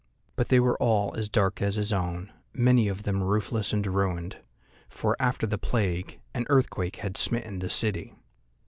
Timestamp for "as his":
1.61-1.93